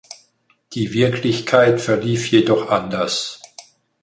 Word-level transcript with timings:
Die 0.73 0.93
Wirklichkeit 0.93 1.79
verlief 1.79 2.25
jedoch 2.31 2.69
anders. 2.71 3.39